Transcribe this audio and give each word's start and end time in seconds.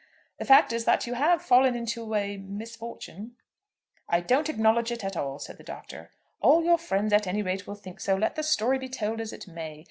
"The 0.39 0.45
fact 0.45 0.73
is 0.73 0.85
that 0.85 1.05
you 1.05 1.13
have 1.13 1.43
fallen 1.43 1.75
into 1.75 2.15
a 2.15 2.37
misfortune." 2.37 3.35
"I 4.09 4.19
don't 4.19 4.49
acknowledge 4.49 4.91
it 4.91 5.03
at 5.05 5.15
all," 5.15 5.37
said 5.37 5.59
the 5.59 5.63
Doctor. 5.63 6.09
"All 6.41 6.63
your 6.63 6.79
friends 6.79 7.13
at 7.13 7.27
any 7.27 7.43
rate 7.43 7.67
will 7.67 7.75
think 7.75 7.99
so, 7.99 8.15
let 8.15 8.33
the 8.33 8.41
story 8.41 8.79
be 8.79 8.89
told 8.89 9.21
as 9.21 9.31
it 9.31 9.47
may. 9.47 9.79